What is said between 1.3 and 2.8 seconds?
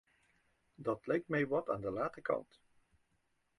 wat aan de late kant.